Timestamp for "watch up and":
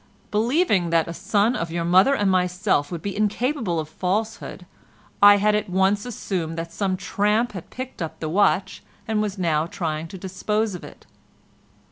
8.27-9.21